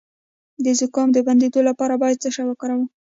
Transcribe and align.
د 0.63 0.65
زکام 0.79 1.07
د 1.13 1.17
بندیدو 1.27 1.61
لپاره 1.69 1.93
باید 2.01 2.21
څه 2.23 2.29
شی 2.35 2.43
وکاروم؟ 2.47 2.87